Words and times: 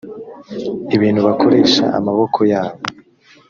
ibintu 0.95 1.19
bakoresha 1.27 1.83
amaboko 1.97 2.39
yabo 2.51 2.81